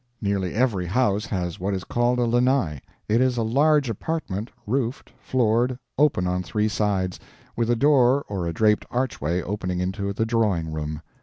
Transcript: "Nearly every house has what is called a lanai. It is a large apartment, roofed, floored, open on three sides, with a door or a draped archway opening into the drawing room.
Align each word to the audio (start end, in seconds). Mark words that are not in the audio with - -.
"Nearly 0.19 0.55
every 0.55 0.87
house 0.87 1.27
has 1.27 1.59
what 1.59 1.75
is 1.75 1.83
called 1.83 2.17
a 2.17 2.25
lanai. 2.25 2.81
It 3.07 3.21
is 3.21 3.37
a 3.37 3.43
large 3.43 3.87
apartment, 3.87 4.49
roofed, 4.65 5.13
floored, 5.19 5.77
open 5.95 6.25
on 6.25 6.41
three 6.41 6.69
sides, 6.69 7.19
with 7.55 7.69
a 7.69 7.75
door 7.75 8.25
or 8.27 8.47
a 8.47 8.51
draped 8.51 8.87
archway 8.89 9.43
opening 9.43 9.79
into 9.79 10.11
the 10.11 10.25
drawing 10.25 10.71
room. 10.73 11.03